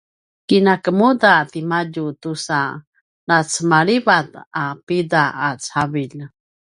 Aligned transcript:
kinamakuda 0.47 1.33
timadju 1.51 2.05
tusa 2.21 2.59
nasecalivat 3.27 4.27
a 4.61 4.63
pida 4.87 5.23
a 5.47 5.49
cavilj 5.65 6.19